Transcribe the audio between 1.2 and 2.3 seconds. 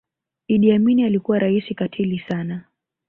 raisi katili